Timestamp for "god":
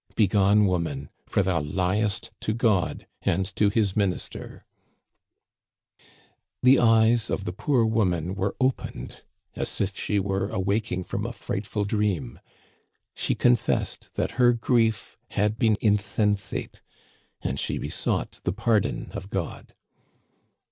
2.55-3.05, 19.29-19.75